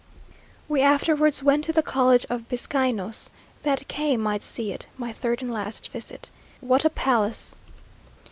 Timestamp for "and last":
5.43-5.89